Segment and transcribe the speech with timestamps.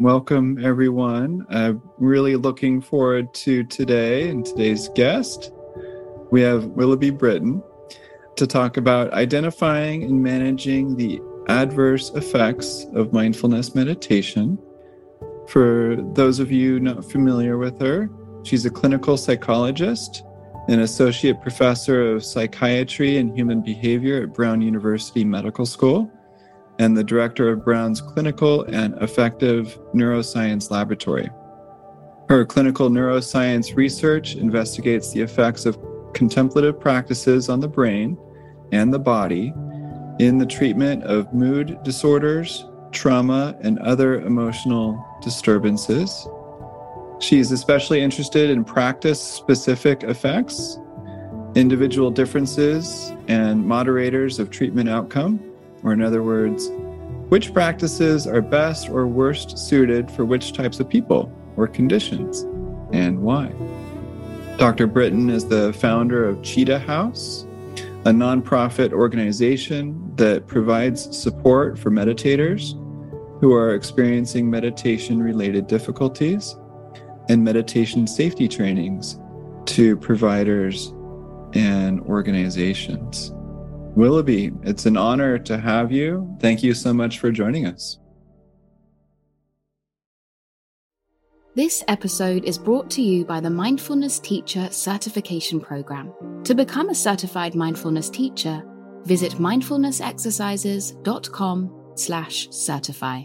[0.00, 1.46] Welcome, everyone.
[1.50, 5.52] I'm really looking forward to today and today's guest.
[6.32, 7.62] We have Willoughby Britton
[8.34, 14.58] to talk about identifying and managing the adverse effects of mindfulness meditation.
[15.46, 18.10] For those of you not familiar with her,
[18.42, 20.24] she's a clinical psychologist,
[20.66, 26.10] an associate professor of psychiatry and human behavior at Brown University Medical School
[26.78, 31.30] and the director of Brown's Clinical and Affective Neuroscience Laboratory.
[32.28, 35.78] Her clinical neuroscience research investigates the effects of
[36.14, 38.16] contemplative practices on the brain
[38.72, 39.52] and the body
[40.18, 46.26] in the treatment of mood disorders, trauma, and other emotional disturbances.
[47.20, 50.78] She is especially interested in practice specific effects,
[51.54, 55.40] individual differences, and moderators of treatment outcome
[55.84, 56.70] or in other words,
[57.28, 62.42] which practices are best or worst suited for which types of people or conditions,
[62.92, 63.52] and why.
[64.56, 64.86] Dr.
[64.86, 67.44] Britton is the founder of Cheetah House,
[68.04, 72.80] a nonprofit organization that provides support for meditators
[73.40, 76.56] who are experiencing meditation related difficulties
[77.28, 79.18] and meditation safety trainings
[79.66, 80.92] to providers
[81.54, 83.32] and organizations.
[83.94, 86.36] Willoughby, it's an honor to have you.
[86.40, 87.98] Thank you so much for joining us.
[91.56, 96.12] This episode is brought to you by the Mindfulness Teacher Certification Program.
[96.42, 98.64] To become a certified mindfulness teacher,
[99.04, 103.22] visit mindfulnessexercises.com slash certify.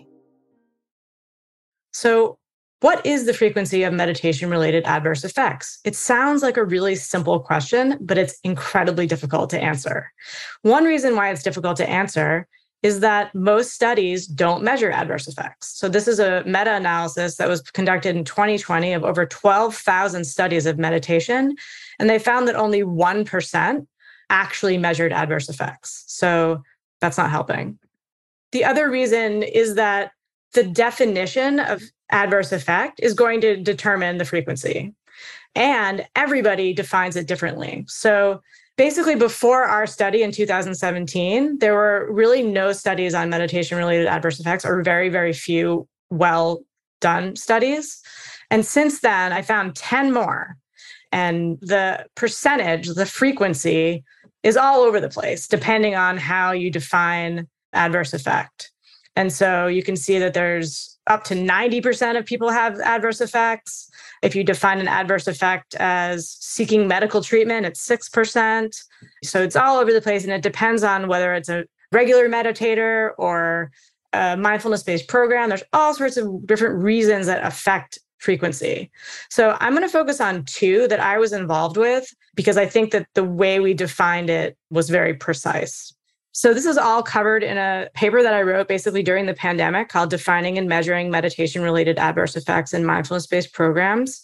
[1.92, 2.38] So,
[2.81, 5.80] what is the frequency of meditation related adverse effects?
[5.83, 10.11] It sounds like a really simple question, but it's incredibly difficult to answer.
[10.61, 12.47] One reason why it's difficult to answer
[12.81, 15.77] is that most studies don't measure adverse effects.
[15.77, 20.66] So, this is a meta analysis that was conducted in 2020 of over 12,000 studies
[20.66, 21.56] of meditation.
[22.00, 23.88] And they found that only 1%
[24.29, 26.06] actually measured adverse effects.
[26.07, 26.63] So,
[27.01, 27.78] that's not helping.
[28.53, 30.11] The other reason is that
[30.53, 31.81] the definition of
[32.12, 34.94] adverse effect is going to determine the frequency.
[35.56, 37.86] And everybody defines it differently.
[37.88, 38.42] So
[38.78, 44.40] basically, before our study in 2017, there were really no studies on meditation related adverse
[44.40, 46.64] effects, or very, very few well
[47.02, 48.02] done studies.
[48.52, 50.56] And since then, I found 10 more.
[51.12, 54.03] And the percentage, the frequency
[54.44, 58.72] is all over the place, depending on how you define adverse effect.
[59.16, 63.90] And so you can see that there's up to 90% of people have adverse effects.
[64.22, 68.84] If you define an adverse effect as seeking medical treatment, it's 6%.
[69.24, 70.24] So it's all over the place.
[70.24, 73.72] And it depends on whether it's a regular meditator or
[74.14, 75.50] a mindfulness based program.
[75.50, 78.91] There's all sorts of different reasons that affect frequency.
[79.30, 82.91] So I'm going to focus on two that I was involved with because I think
[82.91, 85.94] that the way we defined it was very precise.
[86.31, 89.90] So, this is all covered in a paper that I wrote basically during the pandemic
[89.90, 94.22] called Defining and Measuring Meditation Related Adverse Effects in Mindfulness Based Programs.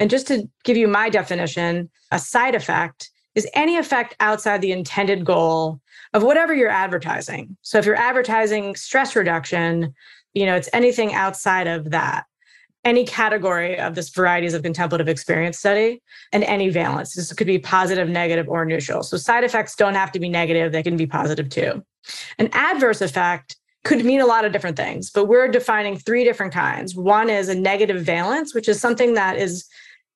[0.00, 4.72] And just to give you my definition, a side effect is any effect outside the
[4.72, 5.80] intended goal
[6.12, 7.56] of whatever you're advertising.
[7.62, 9.94] So, if you're advertising stress reduction,
[10.32, 12.24] you know, it's anything outside of that
[12.84, 16.02] any category of this varieties of contemplative experience study
[16.32, 17.14] and any valence.
[17.14, 19.02] This could be positive, negative, or neutral.
[19.02, 21.84] So side effects don't have to be negative, they can be positive too.
[22.38, 26.52] An adverse effect could mean a lot of different things, but we're defining three different
[26.52, 26.94] kinds.
[26.94, 29.66] One is a negative valence, which is something that is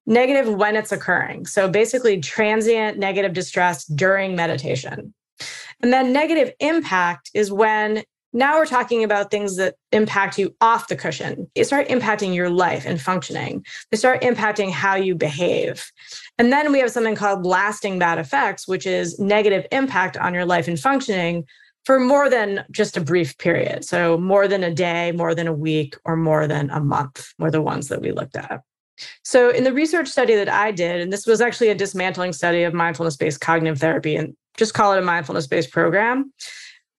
[0.06, 1.46] negative when it's occurring.
[1.46, 5.12] So basically, transient negative distress during meditation.
[5.82, 8.02] And then negative impact is when
[8.32, 11.50] now we're talking about things that impact you off the cushion.
[11.54, 13.64] They start impacting your life and functioning.
[13.90, 15.90] They start impacting how you behave.
[16.38, 20.44] And then we have something called lasting bad effects, which is negative impact on your
[20.44, 21.44] life and functioning
[21.84, 23.82] for more than just a brief period.
[23.82, 27.50] So, more than a day, more than a week, or more than a month were
[27.50, 28.60] the ones that we looked at.
[29.24, 32.64] So, in the research study that I did, and this was actually a dismantling study
[32.64, 36.30] of mindfulness based cognitive therapy, and just call it a mindfulness based program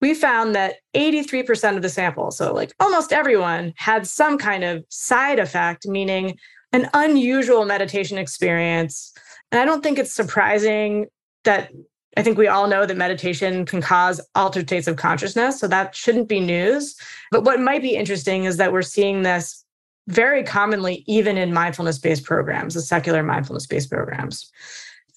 [0.02, 4.86] we found that 83% of the sample, so like almost everyone, had some kind of
[4.90, 6.38] side effect, meaning
[6.72, 9.12] an unusual meditation experience.
[9.52, 11.08] And I don't think it's surprising
[11.44, 11.72] that
[12.18, 15.60] I think we all know that meditation can cause altered states of consciousness.
[15.60, 16.96] So that shouldn't be news.
[17.32, 19.64] But what might be interesting is that we're seeing this
[20.08, 24.52] very commonly, even in mindfulness based programs, the secular mindfulness based programs.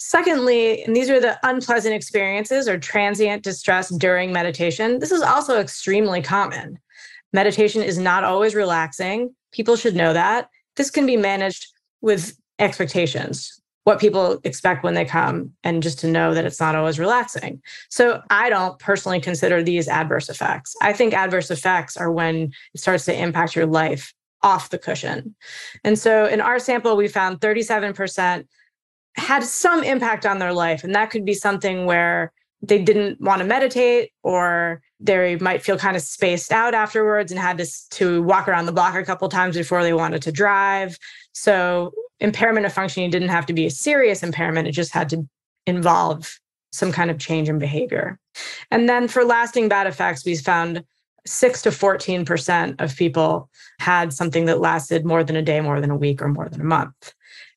[0.05, 4.99] Secondly, and these are the unpleasant experiences or transient distress during meditation.
[4.99, 6.81] This is also extremely common.
[7.33, 9.33] Meditation is not always relaxing.
[9.53, 10.49] People should know that.
[10.75, 11.69] This can be managed
[12.01, 16.75] with expectations, what people expect when they come, and just to know that it's not
[16.75, 17.63] always relaxing.
[17.89, 20.75] So I don't personally consider these adverse effects.
[20.83, 24.13] I think adverse effects are when it starts to impact your life
[24.43, 25.37] off the cushion.
[25.85, 28.47] And so in our sample, we found 37%
[29.17, 30.85] had some impact on their life.
[30.85, 32.33] And that could be something where
[32.63, 37.41] they didn't want to meditate or they might feel kind of spaced out afterwards and
[37.41, 40.97] had this to walk around the block a couple times before they wanted to drive.
[41.33, 44.69] So impairment of functioning didn't have to be a serious impairment.
[44.69, 45.29] It just had to
[45.67, 46.39] involve
[46.71, 48.19] some kind of change in behavior.
[48.71, 50.85] And then for lasting bad effects, we found
[51.27, 55.91] 6 to 14% of people had something that lasted more than a day, more than
[55.91, 57.13] a week, or more than a month.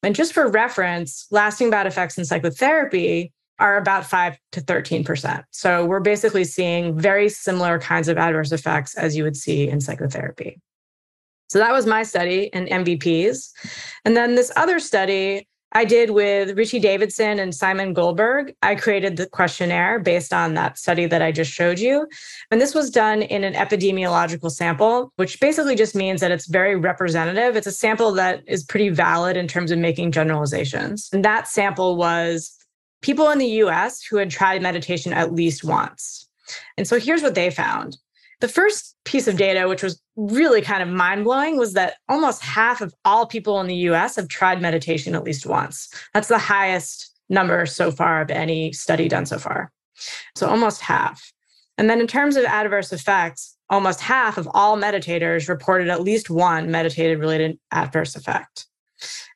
[0.05, 5.43] And just for reference, lasting bad effects in psychotherapy are about 5 to 13%.
[5.49, 9.81] So we're basically seeing very similar kinds of adverse effects as you would see in
[9.81, 10.61] psychotherapy.
[11.47, 13.49] So that was my study in MBPs.
[14.03, 18.56] And then this other study I did with Richie Davidson and Simon Goldberg.
[18.62, 22.07] I created the questionnaire based on that study that I just showed you.
[22.50, 26.77] And this was done in an epidemiological sample, which basically just means that it's very
[26.77, 27.57] representative.
[27.57, 31.10] It's a sample that is pretty valid in terms of making generalizations.
[31.12, 32.56] And that sample was
[33.01, 36.30] people in the US who had tried meditation at least once.
[36.77, 37.98] And so here's what they found
[38.41, 42.41] the first piece of data, which was really kind of mind blowing, was that almost
[42.41, 45.89] half of all people in the US have tried meditation at least once.
[46.13, 49.71] That's the highest number so far of any study done so far.
[50.35, 51.31] So almost half.
[51.77, 56.29] And then in terms of adverse effects, almost half of all meditators reported at least
[56.29, 58.67] one meditative related adverse effect.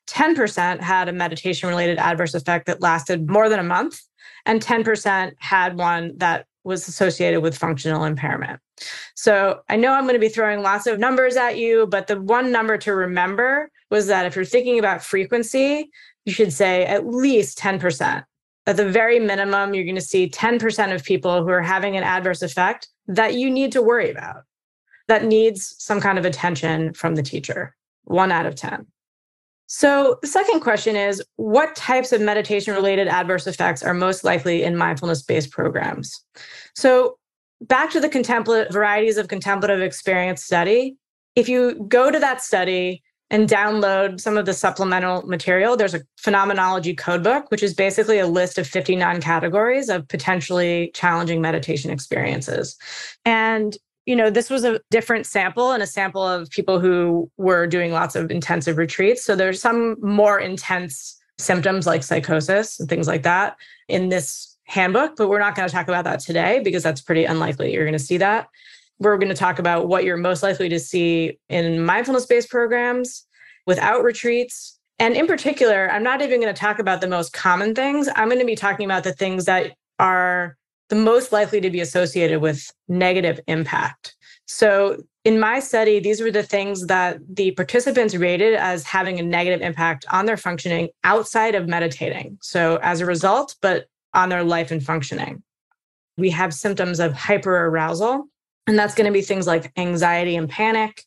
[0.06, 4.00] 10% had a meditation related adverse effect that lasted more than a month,
[4.46, 8.60] and 10% had one that was associated with functional impairment.
[9.14, 12.20] So I know I'm going to be throwing lots of numbers at you, but the
[12.20, 15.90] one number to remember was that if you're thinking about frequency,
[16.24, 18.24] you should say at least 10%.
[18.66, 22.04] At the very minimum, you're going to see 10% of people who are having an
[22.04, 24.44] adverse effect that you need to worry about,
[25.08, 27.74] that needs some kind of attention from the teacher,
[28.04, 28.86] one out of 10.
[29.72, 34.64] So, the second question is what types of meditation related adverse effects are most likely
[34.64, 36.24] in mindfulness based programs?
[36.74, 37.18] So,
[37.60, 40.96] back to the contemplative varieties of contemplative experience study.
[41.36, 43.00] If you go to that study
[43.30, 48.26] and download some of the supplemental material, there's a phenomenology codebook, which is basically a
[48.26, 52.76] list of 59 categories of potentially challenging meditation experiences.
[53.24, 53.76] And
[54.06, 57.92] you know, this was a different sample and a sample of people who were doing
[57.92, 59.24] lots of intensive retreats.
[59.24, 63.56] So there's some more intense symptoms like psychosis and things like that
[63.88, 67.24] in this handbook, but we're not going to talk about that today because that's pretty
[67.24, 68.48] unlikely you're going to see that.
[68.98, 73.26] We're going to talk about what you're most likely to see in mindfulness based programs
[73.66, 74.78] without retreats.
[74.98, 78.08] And in particular, I'm not even going to talk about the most common things.
[78.14, 80.56] I'm going to be talking about the things that are
[80.90, 84.14] the most likely to be associated with negative impact.
[84.46, 89.22] So, in my study, these were the things that the participants rated as having a
[89.22, 92.38] negative impact on their functioning outside of meditating.
[92.42, 95.42] So, as a result, but on their life and functioning.
[96.16, 98.24] We have symptoms of hyperarousal,
[98.66, 101.04] and that's going to be things like anxiety and panic,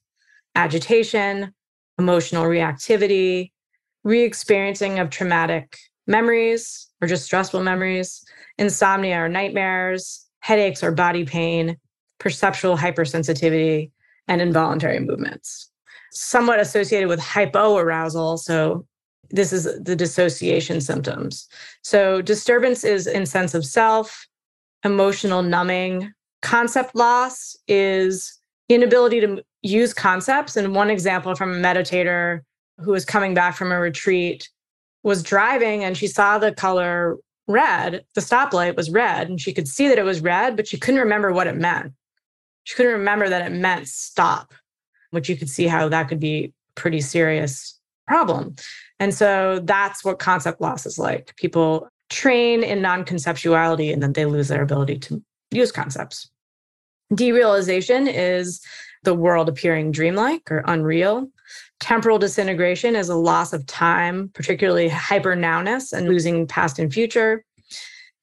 [0.55, 1.53] agitation,
[1.99, 3.51] emotional reactivity,
[4.03, 8.22] re experiencing of traumatic memories or just stressful memories,
[8.57, 11.77] insomnia or nightmares, headaches or body pain,
[12.19, 13.91] perceptual hypersensitivity,
[14.27, 15.69] and involuntary movements.
[16.11, 18.39] Somewhat associated with hypoarousal.
[18.39, 18.85] So,
[19.29, 21.47] this is the dissociation symptoms.
[21.81, 24.27] So, disturbance is in sense of self,
[24.83, 26.11] emotional numbing.
[26.41, 30.55] Concept loss is inability to use concepts.
[30.55, 32.41] And one example from a meditator
[32.79, 34.49] who was coming back from a retreat
[35.03, 37.17] was driving and she saw the color
[37.47, 40.77] red, the stoplight was red, and she could see that it was red, but she
[40.77, 41.93] couldn't remember what it meant.
[42.63, 44.53] She couldn't remember that it meant stop,
[45.11, 48.55] which you could see how that could be a pretty serious problem.
[48.99, 51.35] And so that's what concept loss is like.
[51.37, 55.21] People train in non conceptuality and then they lose their ability to
[55.51, 56.29] use concepts.
[57.11, 58.61] Derealization is
[59.03, 61.27] the world appearing dreamlike or unreal.
[61.79, 67.43] Temporal disintegration is a loss of time, particularly hyper nowness and losing past and future.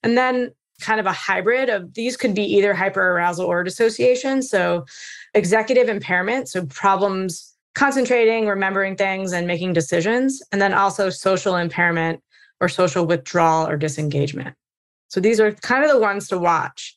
[0.02, 4.42] And then kind of a hybrid of these could be either hyperarousal or dissociation.
[4.42, 4.86] So
[5.34, 10.42] executive impairment, so problems concentrating, remembering things, and making decisions.
[10.52, 12.22] And then also social impairment
[12.60, 14.56] or social withdrawal or disengagement.
[15.08, 16.94] So these are kind of the ones to watch.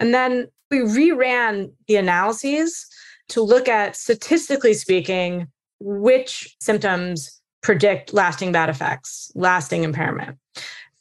[0.00, 2.86] And then we reran the analyses
[3.28, 5.48] to look at, statistically speaking,
[5.80, 10.38] which symptoms predict lasting bad effects, lasting impairment.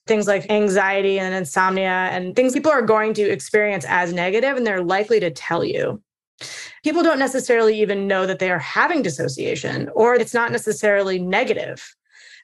[0.07, 4.65] Things like anxiety and insomnia and things people are going to experience as negative, and
[4.65, 6.01] they're likely to tell you.
[6.83, 11.95] People don't necessarily even know that they are having dissociation or it's not necessarily negative.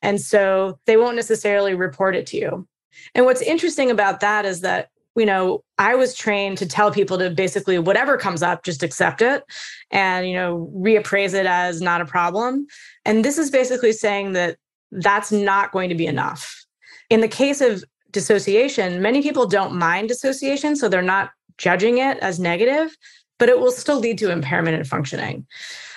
[0.02, 2.68] And so they won't necessarily report it to you.
[3.14, 7.18] And what's interesting about that is that, you know, I was trained to tell people
[7.18, 9.44] to basically whatever comes up, just accept it
[9.92, 12.66] and, you know, reappraise it as not a problem.
[13.06, 14.58] And this is basically saying that
[14.92, 16.66] that's not going to be enough.
[17.10, 22.18] In the case of dissociation, many people don't mind dissociation, so they're not judging it
[22.20, 22.96] as negative,
[23.38, 25.46] but it will still lead to impairment in functioning.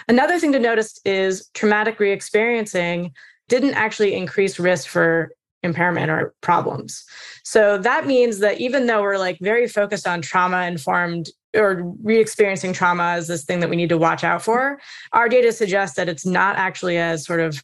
[0.09, 3.12] Another thing to notice is traumatic re-experiencing
[3.49, 5.30] didn't actually increase risk for
[5.64, 7.04] impairment or problems.
[7.42, 12.73] So that means that even though we're like very focused on trauma informed or re-experiencing
[12.73, 14.78] trauma as this thing that we need to watch out for,
[15.12, 17.62] our data suggests that it's not actually as sort of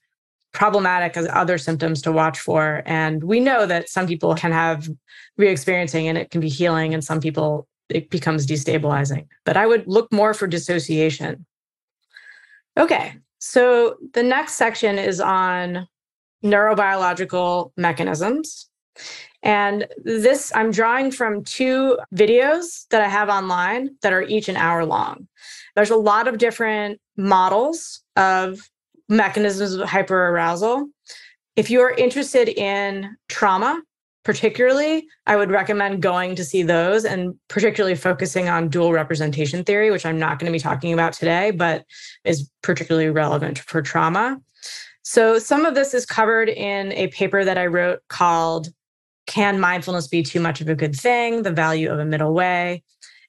[0.52, 2.83] problematic as other symptoms to watch for.
[2.85, 4.88] And we know that some people can have
[5.37, 9.26] re-experiencing and it can be healing, and some people it becomes destabilizing.
[9.45, 11.47] But I would look more for dissociation.
[12.76, 15.88] Okay, so the next section is on
[16.44, 18.68] neurobiological mechanisms.
[19.42, 24.56] And this I'm drawing from two videos that I have online that are each an
[24.56, 25.28] hour long.
[25.76, 28.61] There's a lot of different models of
[29.09, 30.87] mechanisms of hyperarousal.
[31.56, 33.82] If you're interested in trauma,
[34.25, 39.90] particularly, I would recommend going to see those and particularly focusing on dual representation theory,
[39.90, 41.85] which I'm not going to be talking about today, but
[42.25, 44.40] is particularly relevant for trauma.
[45.02, 48.69] So, some of this is covered in a paper that I wrote called
[49.26, 51.42] Can Mindfulness Be Too Much of a Good Thing?
[51.42, 52.83] The Value of a Middle Way.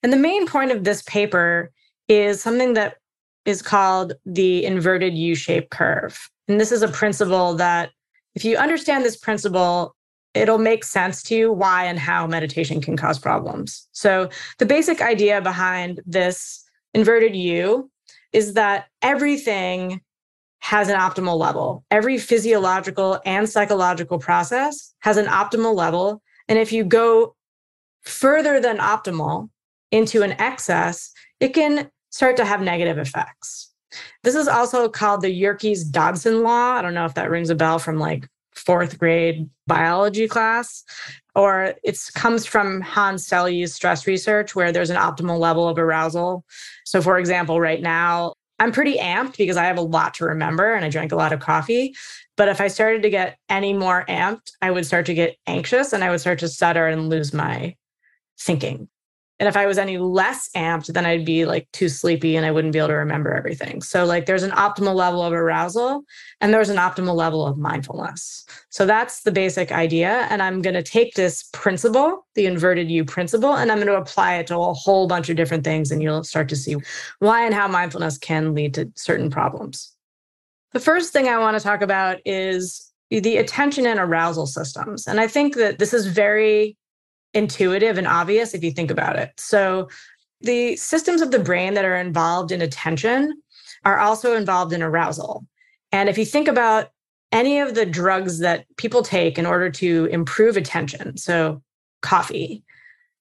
[0.03, 1.71] And the main point of this paper
[2.07, 2.97] is something that
[3.45, 6.29] is called the inverted U shaped curve.
[6.47, 7.91] And this is a principle that,
[8.35, 9.95] if you understand this principle,
[10.33, 13.87] it'll make sense to you why and how meditation can cause problems.
[13.93, 16.63] So, the basic idea behind this
[16.93, 17.89] inverted U
[18.33, 20.01] is that everything
[20.61, 21.83] has an optimal level.
[21.91, 26.21] Every physiological and psychological process has an optimal level.
[26.47, 27.35] And if you go
[28.03, 29.49] further than optimal
[29.91, 33.71] into an excess, it can start to have negative effects.
[34.23, 36.73] This is also called the Yerkes Dodson law.
[36.73, 40.83] I don't know if that rings a bell from like fourth grade biology class,
[41.35, 46.45] or it comes from Hans Selye's stress research, where there's an optimal level of arousal.
[46.85, 50.75] So, for example, right now, I'm pretty amped because I have a lot to remember
[50.75, 51.95] and I drank a lot of coffee.
[52.37, 55.93] But if I started to get any more amped, I would start to get anxious
[55.93, 57.75] and I would start to stutter and lose my
[58.39, 58.87] thinking.
[59.41, 62.51] And if I was any less amped, then I'd be like too sleepy and I
[62.51, 63.81] wouldn't be able to remember everything.
[63.81, 66.03] So, like, there's an optimal level of arousal
[66.41, 68.45] and there's an optimal level of mindfulness.
[68.69, 70.27] So, that's the basic idea.
[70.29, 73.95] And I'm going to take this principle, the inverted U principle, and I'm going to
[73.95, 75.89] apply it to a whole bunch of different things.
[75.89, 76.75] And you'll start to see
[77.17, 79.91] why and how mindfulness can lead to certain problems.
[80.73, 85.07] The first thing I want to talk about is the attention and arousal systems.
[85.07, 86.77] And I think that this is very
[87.33, 89.31] intuitive and obvious if you think about it.
[89.37, 89.89] So,
[90.41, 93.41] the systems of the brain that are involved in attention
[93.85, 95.45] are also involved in arousal.
[95.91, 96.89] And if you think about
[97.31, 101.61] any of the drugs that people take in order to improve attention, so
[102.01, 102.63] coffee,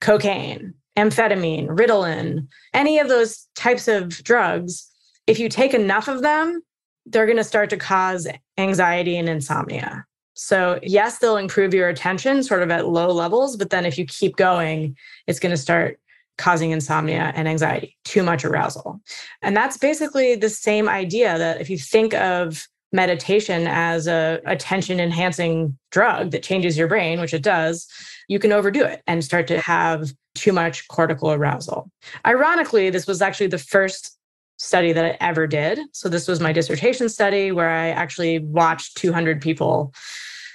[0.01, 4.89] cocaine, amphetamine, Ritalin, any of those types of drugs,
[5.27, 6.63] if you take enough of them,
[7.07, 8.27] they're going to start to cause
[8.59, 10.05] anxiety and insomnia.
[10.35, 14.07] So, yes, they'll improve your attention sort of at low levels, but then if you
[14.07, 14.97] keep going,
[15.27, 15.99] it's going to start
[16.39, 19.01] causing insomnia and anxiety, too much arousal.
[19.43, 24.99] And that's basically the same idea that if you think of meditation as a attention
[24.99, 27.87] enhancing drug that changes your brain, which it does,
[28.29, 31.91] you can overdo it and start to have too much cortical arousal.
[32.27, 34.17] Ironically, this was actually the first
[34.61, 35.81] study that I ever did.
[35.93, 39.95] So this was my dissertation study where I actually watched 200 people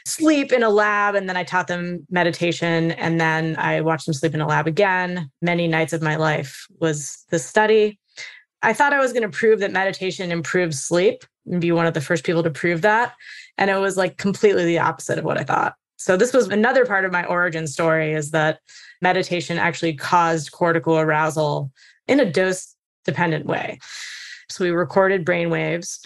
[0.06, 4.14] sleep in a lab and then I taught them meditation and then I watched them
[4.14, 5.32] sleep in a lab again.
[5.42, 8.00] Many nights of my life was the study.
[8.62, 11.96] I thought I was going to prove that meditation improves sleep and be one of
[11.96, 13.14] the first people to prove that.
[13.58, 15.74] And it was like completely the opposite of what I thought.
[15.98, 18.60] So this was another part of my origin story is that
[19.02, 21.72] meditation actually caused cortical arousal
[22.08, 22.75] in a dose
[23.06, 23.80] dependent way.
[24.50, 26.00] So we recorded brain waves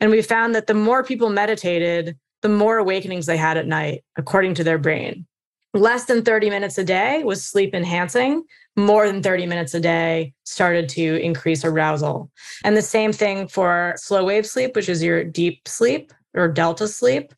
[0.00, 4.04] and we found that the more people meditated, the more awakenings they had at night,
[4.16, 5.26] according to their brain,
[5.74, 8.44] less than 30 minutes a day was sleep enhancing.
[8.76, 12.30] More than 30 minutes a day started to increase arousal.
[12.62, 16.86] And the same thing for slow wave sleep, which is your deep sleep or delta
[16.86, 17.32] sleep.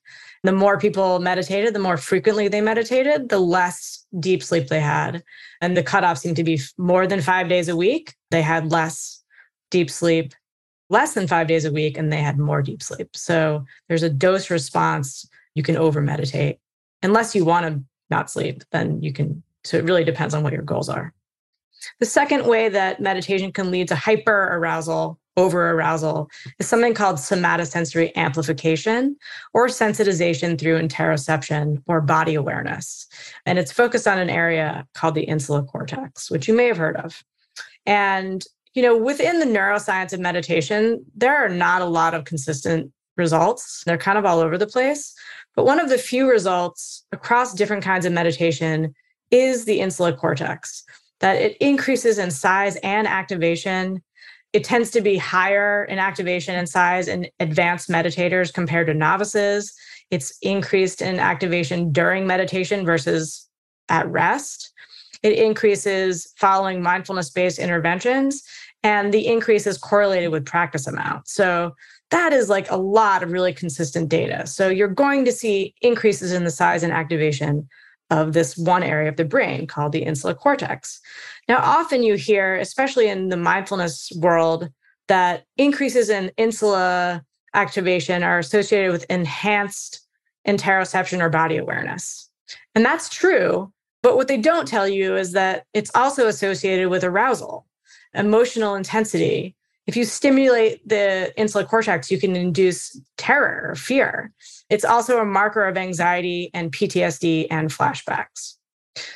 [0.44, 5.22] The more people meditated, the more frequently they meditated, the less deep sleep they had.
[5.60, 8.14] And the cutoff seemed to be more than five days a week.
[8.30, 9.22] They had less
[9.70, 10.34] deep sleep,
[10.90, 13.16] less than five days a week, and they had more deep sleep.
[13.16, 15.28] So there's a dose response.
[15.54, 16.58] You can over meditate.
[17.02, 19.42] Unless you want to not sleep, then you can.
[19.64, 21.12] So it really depends on what your goals are.
[22.00, 26.28] The second way that meditation can lead to hyper arousal over arousal
[26.58, 29.16] is something called somatosensory amplification
[29.54, 33.06] or sensitization through interoception or body awareness.
[33.46, 36.96] And it's focused on an area called the insular cortex, which you may have heard
[36.96, 37.22] of.
[37.86, 42.92] And you know, within the neuroscience of meditation, there are not a lot of consistent
[43.16, 43.82] results.
[43.84, 45.14] They're kind of all over the place.
[45.56, 48.94] But one of the few results across different kinds of meditation
[49.30, 50.84] is the insular cortex,
[51.20, 54.02] that it increases in size and activation
[54.58, 59.72] it tends to be higher in activation and size in advanced meditators compared to novices.
[60.10, 63.48] It's increased in activation during meditation versus
[63.88, 64.72] at rest.
[65.22, 68.42] It increases following mindfulness based interventions,
[68.82, 71.28] and the increase is correlated with practice amount.
[71.28, 71.76] So
[72.10, 74.44] that is like a lot of really consistent data.
[74.48, 77.68] So you're going to see increases in the size and activation
[78.10, 81.00] of this one area of the brain called the insular cortex.
[81.48, 84.70] Now, often you hear, especially in the mindfulness world,
[85.08, 87.24] that increases in insula
[87.54, 90.00] activation are associated with enhanced
[90.46, 92.30] interoception or body awareness.
[92.74, 93.72] And that's true.
[94.02, 97.66] But what they don't tell you is that it's also associated with arousal,
[98.14, 99.56] emotional intensity,
[99.88, 104.30] if you stimulate the insular cortex, you can induce terror or fear.
[104.68, 108.56] It's also a marker of anxiety and PTSD and flashbacks.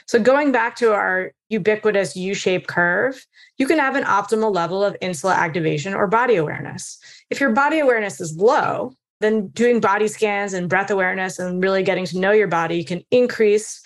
[0.06, 3.26] So, going back to our ubiquitous U shaped curve,
[3.58, 6.98] you can have an optimal level of insula activation or body awareness.
[7.28, 11.82] If your body awareness is low, then doing body scans and breath awareness and really
[11.82, 13.82] getting to know your body can increase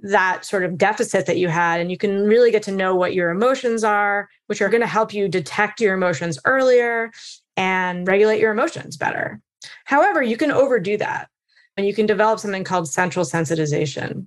[0.00, 3.14] that sort of deficit that you had and you can really get to know what
[3.14, 7.10] your emotions are which are going to help you detect your emotions earlier
[7.56, 9.40] and regulate your emotions better.
[9.84, 11.28] However you can overdo that
[11.76, 14.26] and you can develop something called central sensitization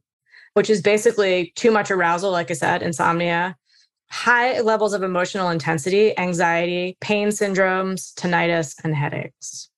[0.56, 3.56] which is basically too much arousal like i said insomnia
[4.10, 9.70] high levels of emotional intensity anxiety pain syndromes tinnitus and headaches.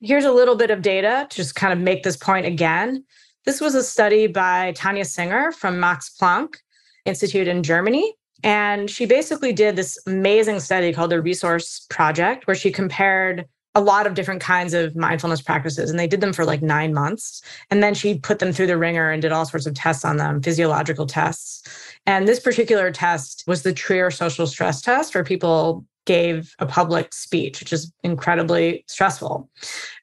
[0.00, 3.04] Here's a little bit of data to just kind of make this point again
[3.46, 6.56] this was a study by Tania Singer from Max Planck
[7.04, 8.14] Institute in Germany.
[8.42, 13.80] And she basically did this amazing study called the Resource Project, where she compared a
[13.80, 15.90] lot of different kinds of mindfulness practices.
[15.90, 17.42] And they did them for like nine months.
[17.70, 20.16] And then she put them through the ringer and did all sorts of tests on
[20.16, 21.62] them, physiological tests.
[22.06, 27.12] And this particular test was the Trier social stress test, where people gave a public
[27.12, 29.50] speech, which is incredibly stressful.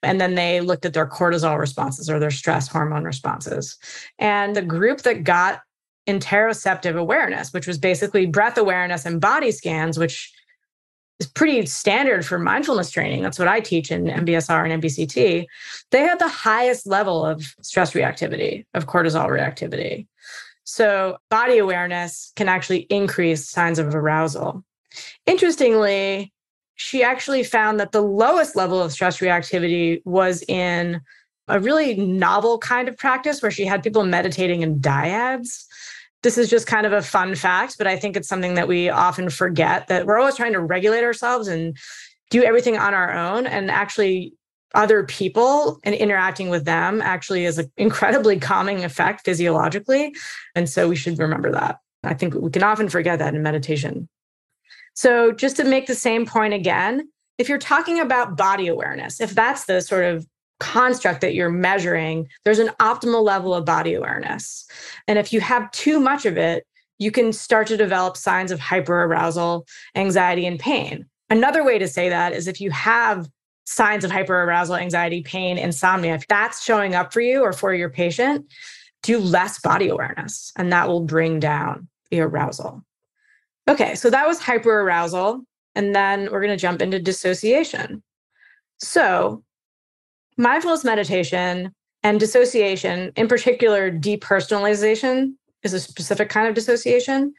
[0.04, 3.78] And then they looked at their cortisol responses or their stress hormone responses.
[4.20, 5.62] And the group that got
[6.08, 10.32] interoceptive awareness, which was basically breath awareness and body scans, which
[11.20, 13.24] is pretty standard for mindfulness training.
[13.24, 15.46] That's what I teach in MBSR and MBCT.
[15.92, 20.08] They had the highest level of stress reactivity, of cortisol reactivity.
[20.66, 24.64] So, body awareness can actually increase signs of arousal.
[25.26, 26.34] Interestingly,
[26.76, 31.02] she actually found that the lowest level of stress reactivity was in
[31.48, 35.66] a really novel kind of practice where she had people meditating in dyads.
[36.24, 38.90] This is just kind of a fun fact, but I think it's something that we
[38.90, 41.78] often forget that we're always trying to regulate ourselves and
[42.30, 43.46] do everything on our own.
[43.46, 44.34] And actually,
[44.74, 50.16] other people and interacting with them actually is an incredibly calming effect physiologically.
[50.56, 51.80] And so we should remember that.
[52.04, 54.10] I think we can often forget that in meditation.
[54.94, 59.32] So, just to make the same point again, if you're talking about body awareness, if
[59.32, 60.28] that's the sort of
[60.60, 64.66] construct that you're measuring, there's an optimal level of body awareness.
[65.08, 66.66] And if you have too much of it,
[67.00, 71.06] you can start to develop signs of hyperarousal, anxiety, and pain.
[71.30, 73.28] Another way to say that is if you have
[73.66, 77.90] signs of hyperarousal, anxiety, pain, insomnia, if that's showing up for you or for your
[77.90, 78.46] patient,
[79.02, 82.84] do less body awareness, and that will bring down the arousal.
[83.68, 85.42] Okay, so that was hyperarousal.
[85.76, 88.04] And then we're going to jump into dissociation.
[88.80, 89.44] So,
[90.38, 91.74] mindfulness meditation
[92.04, 97.34] and dissociation, in particular, depersonalization is a specific kind of dissociation.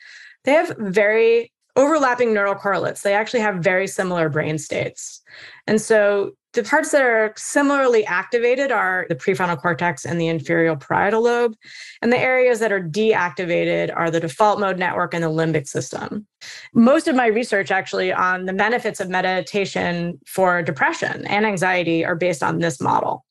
[0.45, 3.03] They have very overlapping neural correlates.
[3.03, 5.23] They actually have very similar brain states.
[5.67, 10.77] And so, The parts that are similarly activated are the prefrontal cortex and the inferior
[10.77, 11.57] parietal lobe.
[12.01, 16.27] And the areas that are deactivated are the default mode network and the limbic system.
[16.73, 22.15] Most of my research, actually, on the benefits of meditation for depression and anxiety are
[22.15, 23.25] based on this model.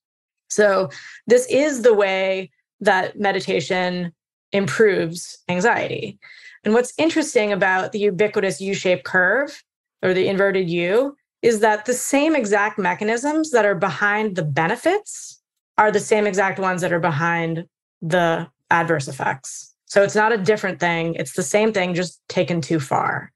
[0.49, 0.89] So,
[1.25, 4.11] this is the way that meditation
[4.51, 6.19] improves anxiety.
[6.65, 9.63] And what's interesting about the ubiquitous U shaped curve
[10.01, 15.41] or the inverted U is that the same exact mechanisms that are behind the benefits
[15.77, 17.65] are the same exact ones that are behind
[18.01, 19.75] the adverse effects.
[19.85, 23.31] So it's not a different thing, it's the same thing, just taken too far.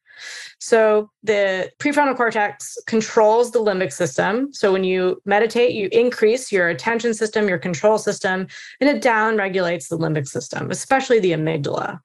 [0.59, 4.51] So the prefrontal cortex controls the limbic system.
[4.51, 8.47] So when you meditate, you increase your attention system, your control system,
[8.81, 11.99] and it down regulates the limbic system, especially the amygdala.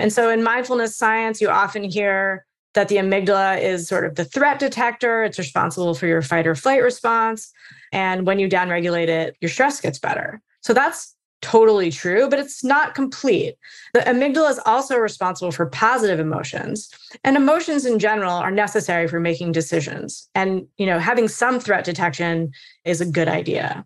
[0.00, 4.24] And so in mindfulness science, you often hear that the amygdala is sort of the
[4.24, 5.24] threat detector.
[5.24, 7.52] It's responsible for your fight or flight response.
[7.92, 10.40] And when you downregulate it, your stress gets better.
[10.62, 13.56] So that's totally true, but it's not complete.
[13.94, 16.88] The amygdala is also responsible for positive emotions,
[17.24, 20.28] and emotions in general are necessary for making decisions.
[20.36, 22.52] And, you know, having some threat detection
[22.84, 23.84] is a good idea.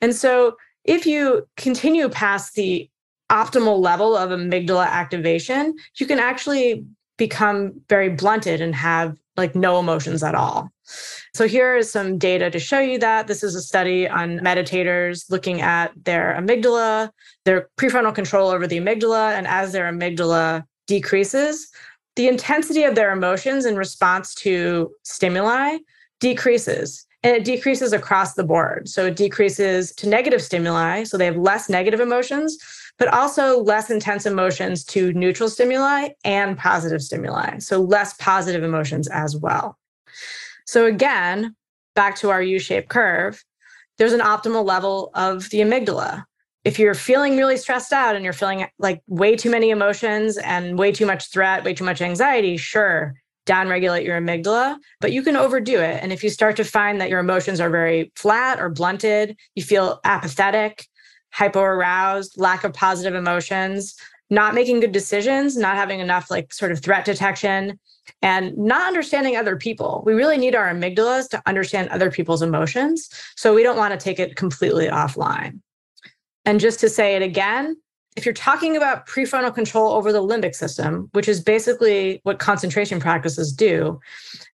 [0.00, 2.90] And so if you continue past the
[3.30, 9.78] optimal level of amygdala activation, you can actually become very blunted and have like no
[9.78, 10.70] emotions at all.
[11.34, 13.26] So here is some data to show you that.
[13.26, 17.10] This is a study on meditators looking at their amygdala,
[17.44, 21.68] their prefrontal control over the amygdala, and as their amygdala decreases,
[22.16, 25.78] the intensity of their emotions in response to stimuli
[26.20, 27.06] decreases.
[27.24, 28.86] And it decreases across the board.
[28.86, 31.04] So it decreases to negative stimuli.
[31.04, 32.58] So they have less negative emotions,
[32.98, 37.58] but also less intense emotions to neutral stimuli and positive stimuli.
[37.58, 39.76] So less positive emotions as well.
[40.66, 41.54] So again,
[41.94, 43.42] back to our U-shaped curve,
[43.98, 46.24] there's an optimal level of the amygdala.
[46.64, 50.78] If you're feeling really stressed out and you're feeling like way too many emotions and
[50.78, 53.14] way too much threat, way too much anxiety, sure,
[53.46, 56.02] downregulate your amygdala, but you can overdo it.
[56.02, 59.62] And if you start to find that your emotions are very flat or blunted, you
[59.62, 60.86] feel apathetic,
[61.34, 63.96] hypoaroused, lack of positive emotions,
[64.30, 67.78] not making good decisions, not having enough like sort of threat detection,
[68.22, 70.02] and not understanding other people.
[70.06, 73.08] We really need our amygdalas to understand other people's emotions.
[73.36, 75.60] So we don't want to take it completely offline.
[76.44, 77.76] And just to say it again,
[78.16, 83.00] if you're talking about prefrontal control over the limbic system, which is basically what concentration
[83.00, 83.98] practices do,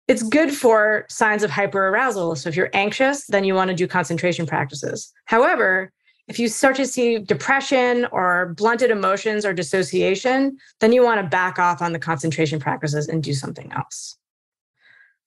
[0.08, 2.38] it's good for signs of hyperarousal.
[2.38, 5.12] So if you're anxious, then you want to do concentration practices.
[5.26, 5.92] However,
[6.30, 11.26] if you start to see depression or blunted emotions or dissociation, then you want to
[11.26, 14.16] back off on the concentration practices and do something else.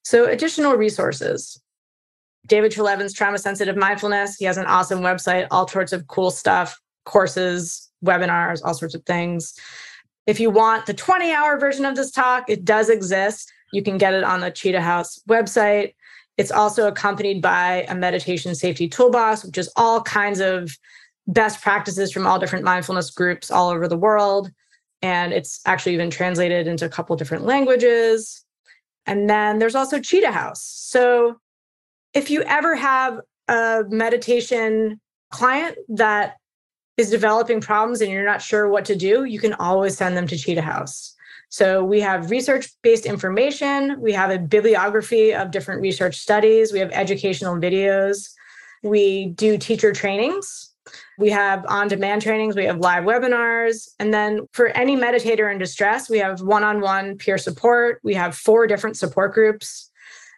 [0.02, 1.60] So, additional resources.
[2.46, 4.36] David Treleaven's Trauma Sensitive Mindfulness.
[4.36, 9.04] He has an awesome website, all sorts of cool stuff, courses, webinars, all sorts of
[9.04, 9.54] things.
[10.26, 13.52] If you want the 20 hour version of this talk, it does exist.
[13.74, 15.92] You can get it on the Cheetah House website.
[16.36, 20.76] It's also accompanied by a meditation safety toolbox, which is all kinds of
[21.26, 24.50] best practices from all different mindfulness groups all over the world.
[25.00, 28.44] And it's actually even translated into a couple different languages.
[29.06, 30.62] And then there's also Cheetah House.
[30.62, 31.36] So
[32.14, 36.36] if you ever have a meditation client that
[36.96, 40.26] is developing problems and you're not sure what to do, you can always send them
[40.28, 41.13] to Cheetah House.
[41.54, 46.80] So we have research based information, we have a bibliography of different research studies, we
[46.80, 48.28] have educational videos,
[48.82, 50.74] we do teacher trainings.
[51.16, 53.88] We have on demand trainings, we have live webinars.
[54.00, 58.00] And then for any meditator in distress, we have one on one peer support.
[58.02, 59.92] We have four different support groups.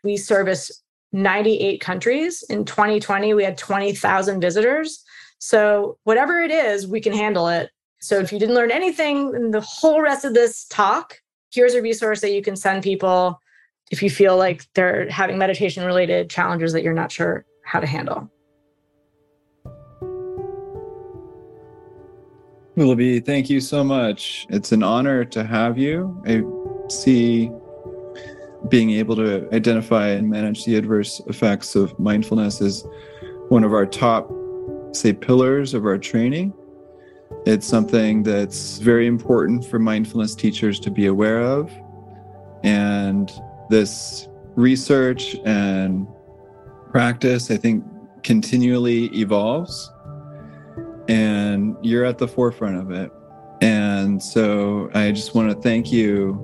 [0.05, 2.45] We service 98 countries.
[2.51, 5.03] In 2020, we had 20,000 visitors.
[5.39, 7.71] So, whatever it is, we can handle it.
[8.01, 11.83] So if you didn't learn anything in the whole rest of this talk, here's a
[11.83, 13.41] resource that you can send people
[13.91, 17.87] if you feel like they're having meditation related challenges that you're not sure how to
[17.87, 18.31] handle.
[22.77, 24.47] Willoughby, thank you so much.
[24.51, 26.23] It's an honor to have you.
[26.27, 26.43] I
[26.91, 27.51] see
[28.69, 32.87] being able to identify and manage the adverse effects of mindfulness is
[33.49, 34.31] one of our top,
[34.93, 36.53] say, pillars of our training.
[37.47, 41.71] It's something that's very important for mindfulness teachers to be aware of.
[42.65, 43.31] And
[43.71, 46.07] this research and
[46.91, 47.85] practice, I think,
[48.23, 49.93] continually evolves.
[51.09, 53.13] And you're at the forefront of it.
[53.61, 56.35] And so I just want to thank you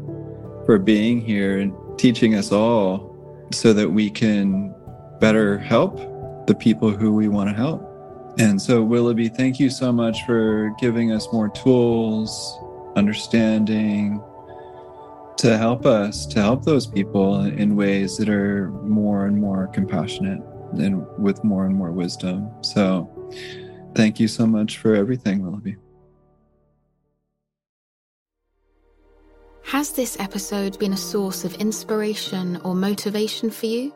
[0.64, 3.10] for being here and teaching us all
[3.52, 4.74] so that we can
[5.20, 5.96] better help
[6.46, 7.91] the people who we want to help.
[8.38, 12.58] And so, Willoughby, thank you so much for giving us more tools,
[12.96, 14.22] understanding
[15.36, 20.40] to help us, to help those people in ways that are more and more compassionate
[20.74, 22.48] and with more and more wisdom.
[22.62, 23.10] So,
[23.94, 25.76] thank you so much for everything, Willoughby.
[29.64, 33.92] Has this episode been a source of inspiration or motivation for you?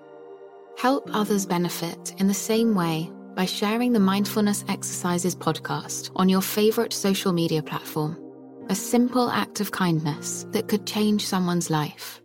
[0.77, 6.41] Help others benefit in the same way by sharing the Mindfulness Exercises podcast on your
[6.41, 8.19] favorite social media platform.
[8.71, 12.23] A simple act of kindness that could change someone's life.